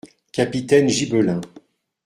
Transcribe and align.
-Capitaines 0.37 0.87
gibelins. 0.97 1.41